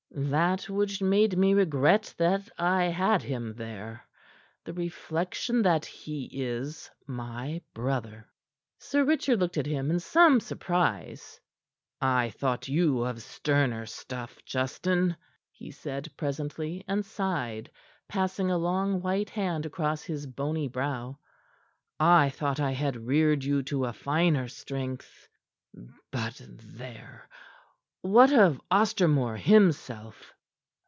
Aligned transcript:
"That 0.13 0.67
which 0.69 1.01
made 1.01 1.37
me 1.37 1.53
regret 1.53 2.13
that 2.17 2.49
I 2.57 2.83
had 2.85 3.23
him 3.23 3.53
there; 3.55 4.05
the 4.65 4.73
reflection 4.73 5.61
that 5.61 5.85
he 5.85 6.25
is 6.33 6.91
my 7.07 7.61
brother." 7.73 8.27
Sir 8.77 9.05
Richard 9.05 9.39
looked 9.39 9.57
at 9.57 9.65
him 9.65 9.89
in 9.89 9.99
some 10.01 10.41
surprise. 10.41 11.39
"I 12.01 12.31
thought 12.31 12.67
you 12.67 13.05
of 13.05 13.21
sterner 13.21 13.85
stuff, 13.85 14.43
Justin," 14.43 15.15
he 15.49 15.71
said 15.71 16.11
presently, 16.17 16.83
and 16.89 17.05
sighed, 17.05 17.71
passing 18.09 18.51
a 18.51 18.57
long 18.57 19.01
white 19.01 19.29
hand 19.29 19.65
across 19.65 20.03
his 20.03 20.25
bony 20.27 20.67
brow. 20.67 21.19
"I 22.01 22.31
thought 22.31 22.59
I 22.59 22.71
had 22.73 23.07
reared 23.07 23.45
you 23.45 23.63
to 23.63 23.85
a 23.85 23.93
finer 23.93 24.49
strength. 24.49 25.29
But 26.11 26.41
there! 26.49 27.29
What 28.03 28.33
of 28.33 28.59
Ostermore 28.71 29.37
himself?" 29.37 30.33